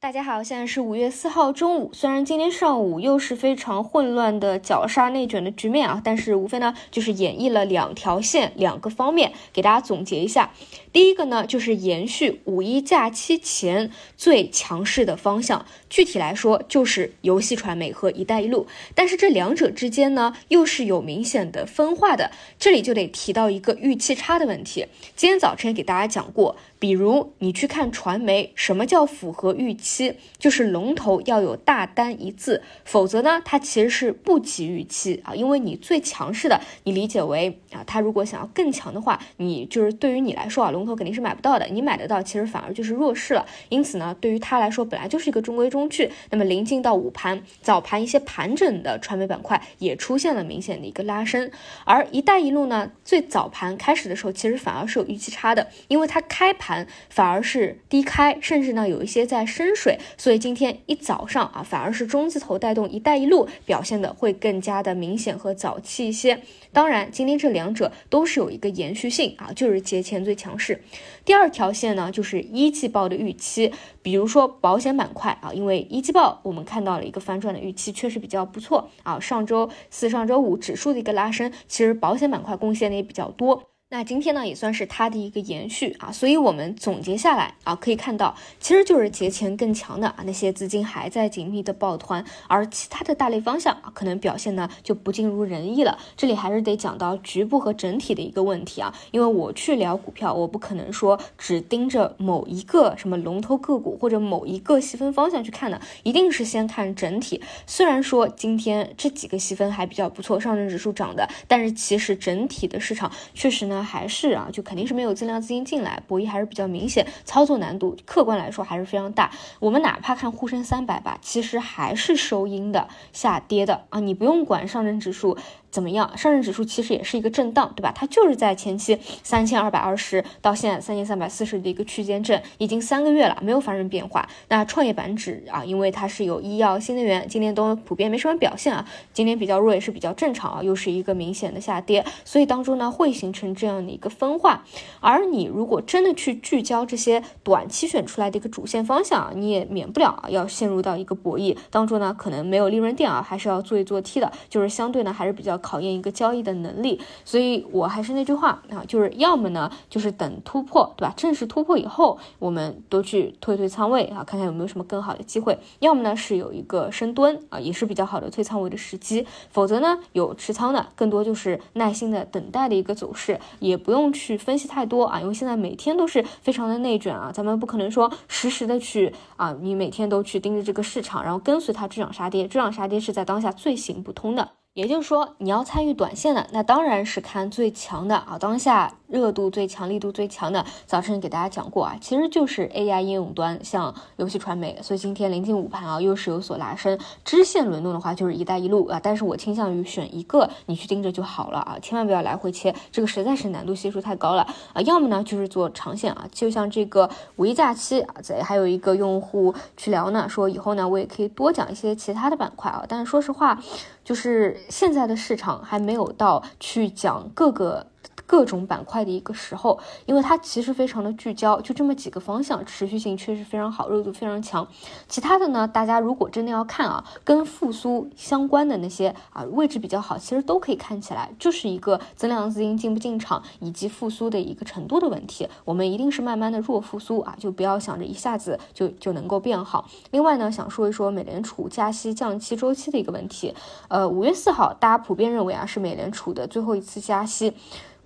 [0.00, 1.90] 大家好，现在是五月四号中午。
[1.92, 10.52] 虽然今天上午又是非常混乱的绞杀内卷的局面啊，但是无非呢就是演绎了两条线、两个方面，给大家总结一下。
[10.92, 18.68] 第一个呢就是延续五一假期前最强势的方向，具体来说就是游戏传媒和一带一路。
[18.94, 24.86] 但是这两者之间呢又是有明显的分化的，这里就得提到一个预期差的问题。
[25.16, 29.87] 今天早晨给大家讲过，比如你去看传媒，什么叫符合预期？
[29.88, 35.34] 期就是龙头要有大单一字，否则呢，它其实是不及预期啊。
[35.34, 41.66] 因为你最强势的，你理解为啊，它如果想要更强的话，你就是对于你来说啊，龙头肯定是买不到的。
[41.66, 43.46] 你买得到，其实反而就是弱势了。
[43.70, 46.10] 因此呢，对于它来说，本来就是一个中规中矩。
[46.30, 51.50] 那么临近到午盘、早盘一些盘整的传媒板块也出现了明显的一个拉升。
[51.84, 59.74] 而一带一路呢，最早盘开始的时候，其实反而是有预期差的，因为它开盘反而是低开，甚至呢有一些在深。
[59.78, 66.42] 水，所以今天一早上啊，反而是中字头带动“一带一路”表现的会更加的明显和早期一些。
[66.72, 70.82] 当然，今天这两者都是有一个延续性啊，就是节前最强势。
[71.24, 79.20] 第二条线呢，就是一季报的预期，比如说保险板块啊，因为一季报我们看到了一个反转的预期，确实比较不错啊。
[79.20, 83.62] 上周四、上周五指数的一个拉升，其实保险板块贡献的也比较多。
[83.90, 95.96] 那今天呢，也算是它的一个延续啊，所以我们总结下来啊，可以看到，其实就是节前更强的啊那些资金还在紧密的抱团，而其他的大类方向啊，可能表现呢就不尽如人意了。
[96.18, 107.42] 这里还是得讲到局部和整体的一个问题啊，因为我去聊股票，我不可能说只盯着某一个什么龙头个股或者某一个细分方向去看的，一定是先看整体。
[107.66, 113.77] 虽然说今天这几个细分还比较不错，上证指数涨的，但是其实整体的市场确实呢。
[113.82, 119.30] 还是啊，就肯定是没有增量资金进来，博弈还是比较明显，操作难度客观来说还是非常大。
[119.60, 125.36] 我们哪怕看沪深三百吧，其实还是收阴的，下跌的啊，你不用管上证指数。
[125.70, 126.16] 怎么样？
[126.16, 127.92] 上证指数其实也是一个震荡，对吧？
[127.94, 134.26] 它就是在前期三千二百二十到现在三千三百四十的一个区间震，已经三个月了，没有发生变化。
[134.48, 144.64] 那创业板指啊，因为它是有医药、新能源，今年都普遍没什么表现啊，今年比较弱也是比较正常啊，又是一个明显的下跌，所以当中呢会形成这样的一个分化。
[145.00, 155.57] 而你如果真的去聚焦这些短期选出来的一个主线方向啊，你也免不了啊要陷入到一个博弈当中呢，可能没有利润点啊，还是要做一做 T 的，就是相对呢还是比较。
[155.58, 161.12] 考验一个交易的能力，所以我还是那句话啊，就是要么呢，就是等突破，对吧？
[161.16, 169.26] 正式突破以后，我们都去推推仓位啊，看看有没有什么更好的机会；要么呢，是有一个深蹲啊，也是比较好的推仓位的时机。
[169.50, 184.50] 否则呢，有持仓的，更多就是耐心的等待的一个走势，也不用去分析太多啊，因为现在每天都是非常的内卷啊，咱们不可能说实时的去啊，你每天都去盯着这个市场，然后跟随它追涨杀跌，追涨杀跌是在当下最行不通的。
[184.78, 190.64] 也就是说，你要参与短线的，那当然是看最强的啊，当下热度最强、力度最强的。
[190.86, 194.78] 早晨给大家讲过啊，其实就是 AI 应用端，像游戏传媒。
[194.82, 196.98] 所以今天临近午盘啊，又是有所拉升。
[197.24, 204.80] 支线轮动的话，就是一带一路啊，但是我倾向于选一个，你去盯着就好了啊，千万不要来回切，这个实在是难度系数太高了啊。
[204.82, 213.58] 要么呢，就是做长线啊，就像这个五一假期啊，在还有一个用户去聊呢，说以后呢，我也可以多讲一些其他的板块啊，但是说实话，
[214.04, 214.58] 就是。
[214.68, 217.86] 现在的市场还没有到去讲各个。
[218.28, 224.68] 各种板块的一个时候，因为它其实非常的聚焦，就这么几个方向，持续性确实非常好，热度非常强。
[225.08, 235.48] 其他的呢，大家如果真的要看啊，跟复苏相关的那些啊位置比较好，其实都可以看起来，就是一个增量资金进不进场以及复苏的一个程度的问题。
[235.64, 239.88] 我们一定是慢慢的弱复苏啊，就不要想着一下子就就能够变好。
[240.10, 243.54] 另外呢，想说一说美联储加息降息周期的一个问题。
[243.88, 247.54] 呃，五月四号，大家普遍认为啊是美联储的最后一次加息。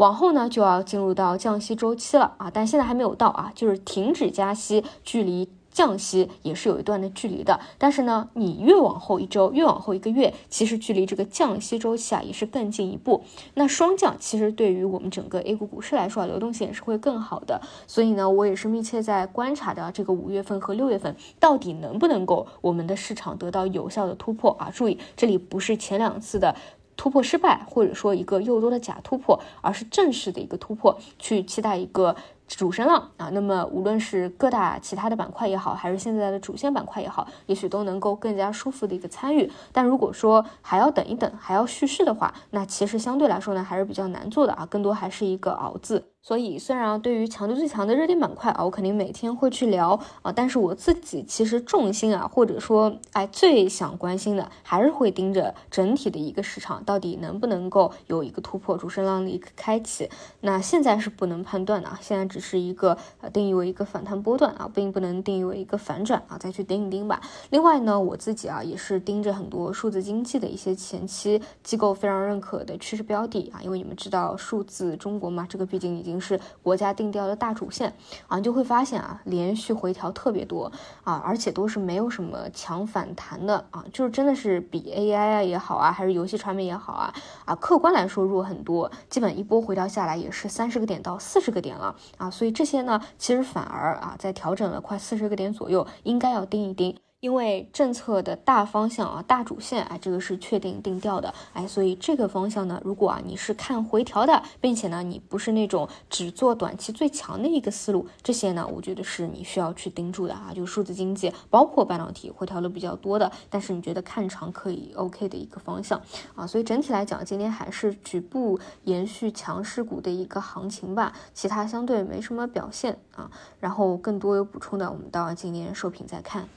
[0.02, 7.60] 往后呢，就要进入到降息周期了啊，但现在还没有到啊，就是停止加息，距离降息也是有一段的距离的。
[7.78, 13.22] 但是呢，你越往后一周，越往后一个月，其实距离这个降息周期啊，也是更进一步。
[13.54, 17.60] 那双降其实对于我们整个 A 股股市来说啊，流动性也是会更好的。
[17.86, 24.68] 所以呢，我也是密切在观察的这个五月份和六月份，到底能不能够我们的市场得到有效的突破啊？
[24.74, 26.56] 注意，这里不是前两次的。
[26.96, 32.14] 突破失败，或者说一个又多的假突破，而是正式的一个突破，去期待一个
[32.46, 33.30] 主升浪啊。
[33.30, 39.50] 那么无论是各大其他的板块也好，还是现在的主线板块也好，也许都能够更加舒服的一个参与。
[39.72, 46.11] 但如果说还要等一等，还要蓄势的话，那其实相对来说呢，还是比较难做的啊，更多还是一个熬字。
[46.24, 60.08] 所以，虽然，对于强度最强的热点板块啊，我肯定每天会去聊啊，但是我自己其实重心啊，或者说，哎，最想关心的还是会盯着整体的一个市场，到底能不能够有一个突破，主升浪的一个开启。
[60.42, 67.20] 那现在是不能判断的啊，现在只是一个呃定义为一个反弹波段啊，并不能定义为一个反转啊，再去盯一盯吧。
[67.50, 76.11] 另外呢，我自己啊，也是盯着很多数字经济的一些前期机构非常认可的趋势标的啊，因为你们知道数字中国嘛，这个毕竟已经。
[76.20, 77.92] 是国家定调的大主线
[78.26, 80.70] 啊，你就会发现啊，连续回调特别多
[81.04, 87.14] 啊，而且都是没有什么强反弹的啊，就是真的是比 AI 啊也好啊，还是游戏传媒也好啊
[87.44, 96.96] 啊，客观来说弱很多，基本一波回调下来也是三十个点到四十个点了啊，所以这些呢，其实反而啊，在调整了快四十个点左右，应该要盯一盯。
[97.22, 116.02] 因为政策的大方向啊，大主线，哎，这个是确定定调的，哎，所以这个方向呢，如果啊你是看回调的，并且呢你不是那种只做短期最强的一个思路，这些呢，我觉得是你需要去盯住的啊，就数字经济，包括半导体回调的比较多的，但是你觉得看长可以 OK 的一个方向
[116.34, 123.30] 啊，所以整体来讲，今天还是局部延续强势股的一个行情吧，其他相对没什么表现啊，
[123.60, 126.48] 然后更多有补充的，我们到今年收评再看。